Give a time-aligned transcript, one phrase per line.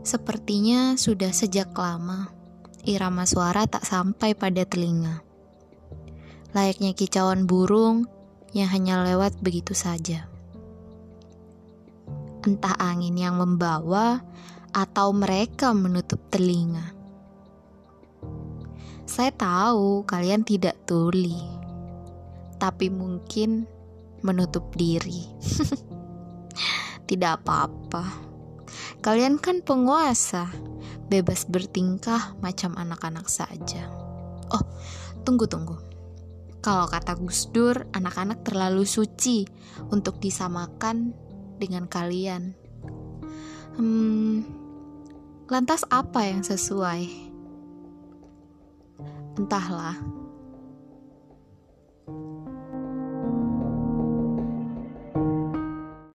[0.00, 2.40] Sepertinya sudah sejak lama
[2.84, 5.20] irama suara tak sampai pada telinga.
[6.56, 8.08] Layaknya kicauan burung
[8.56, 10.26] yang hanya lewat begitu saja.
[12.40, 14.24] Entah angin yang membawa
[14.72, 16.96] atau mereka menutup telinga.
[19.04, 21.36] Saya tahu kalian tidak tuli,
[22.56, 23.66] tapi mungkin
[24.22, 25.26] menutup diri.
[27.10, 28.29] tidak apa-apa.
[29.00, 30.52] Kalian kan penguasa,
[31.08, 33.88] bebas bertingkah macam anak-anak saja.
[34.52, 34.60] Oh,
[35.24, 35.80] tunggu-tunggu.
[36.60, 39.48] Kalau kata Gus Dur, anak-anak terlalu suci
[39.88, 41.16] untuk disamakan
[41.56, 42.52] dengan kalian.
[43.80, 44.44] Hmm,
[45.48, 47.08] lantas apa yang sesuai?
[49.40, 49.96] Entahlah,